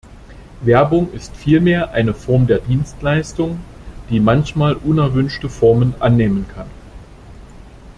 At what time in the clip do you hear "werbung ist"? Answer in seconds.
0.61-1.37